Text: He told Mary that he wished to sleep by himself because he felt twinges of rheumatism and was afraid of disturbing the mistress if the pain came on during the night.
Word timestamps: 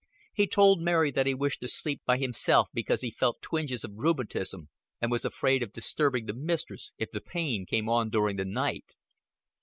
He 0.33 0.47
told 0.47 0.81
Mary 0.81 1.11
that 1.11 1.27
he 1.27 1.35
wished 1.35 1.59
to 1.61 1.67
sleep 1.67 2.01
by 2.07 2.17
himself 2.17 2.69
because 2.73 3.01
he 3.01 3.11
felt 3.11 3.39
twinges 3.39 3.83
of 3.83 3.91
rheumatism 3.93 4.67
and 4.99 5.11
was 5.11 5.23
afraid 5.23 5.61
of 5.61 5.71
disturbing 5.73 6.25
the 6.25 6.33
mistress 6.33 6.91
if 6.97 7.11
the 7.11 7.21
pain 7.21 7.67
came 7.67 7.87
on 7.87 8.09
during 8.09 8.37
the 8.37 8.45
night. 8.45 8.95